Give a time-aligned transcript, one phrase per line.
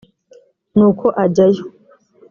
[0.75, 1.63] nuko ajyayo